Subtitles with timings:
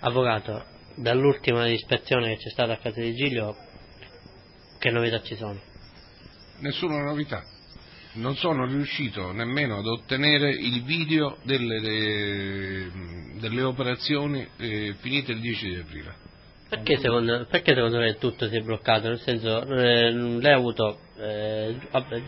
[0.00, 3.56] Avvocato, dall'ultima ispezione che c'è stata a casa di Giglio,
[4.78, 5.60] che novità ci sono?
[6.60, 7.42] Nessuna novità.
[8.12, 11.80] Non sono riuscito nemmeno ad ottenere il video delle,
[13.40, 16.27] delle, operazioni eh, finite il 10 aprile.
[16.68, 19.08] Perché secondo, perché secondo lei tutto si è bloccato?
[19.08, 21.74] Nel senso, eh, lei ha avuto, eh,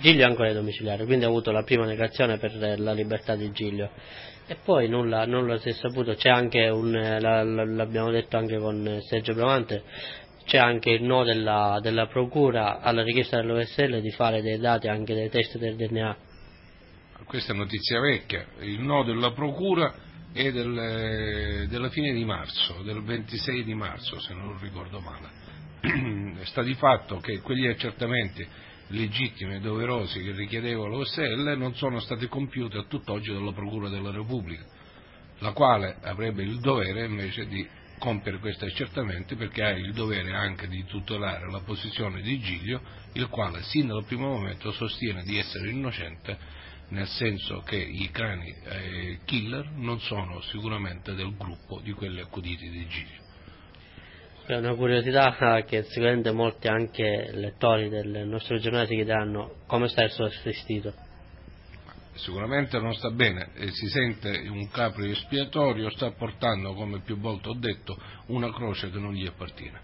[0.01, 3.91] Giglio è ancora domiciliare, quindi ha avuto la prima negazione per la libertà di Giglio
[4.47, 9.33] e poi nulla, nulla si è saputo, c'è anche un, l'abbiamo detto anche con Sergio
[9.33, 9.85] Bramante,
[10.45, 15.15] c'è anche il no della, della procura alla richiesta dell'OSL di fare dei dati anche
[15.15, 16.17] dei test del DNA.
[17.27, 19.95] Questa è notizia vecchia, il no della procura
[20.33, 25.29] è del, della fine di marzo, del 26 di marzo se non ricordo male.
[26.45, 28.47] Sta di fatto che quegli accertamenti
[28.89, 34.11] legittimi e doverosi che richiedeva l'OSL non sono stati compiuti a tutt'oggi dalla Procura della
[34.11, 34.65] Repubblica,
[35.39, 37.67] la quale avrebbe il dovere invece di
[37.99, 42.81] compiere questi accertamenti perché ha il dovere anche di tutelare la posizione di Giglio,
[43.13, 46.39] il quale sin dal primo momento sostiene di essere innocente,
[46.91, 52.69] nel senso che i cani eh, killer non sono sicuramente del gruppo di quelli accuditi
[52.69, 53.29] di Giglio.
[54.47, 60.03] È una curiosità che sicuramente molti anche lettori del nostro giornale si chiederanno come sta
[60.03, 60.93] il suo assistito.
[62.15, 67.49] Sicuramente non sta bene e si sente un capo espiatorio, sta portando, come più volte
[67.49, 67.97] ho detto,
[68.27, 69.81] una croce che non gli appartiene.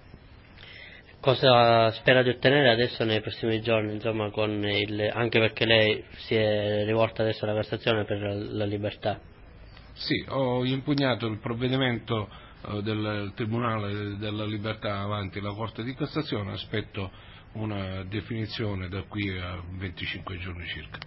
[1.26, 6.84] Cosa spera di ottenere adesso nei prossimi giorni, insomma, il, anche perché lei si è
[6.84, 9.18] rivolta adesso alla Cassazione per la libertà?
[9.94, 12.28] Sì, ho impugnato il provvedimento
[12.68, 17.10] eh, del Tribunale della Libertà avanti la Corte di Cassazione, aspetto
[17.54, 21.00] una definizione da qui a 25 giorni circa.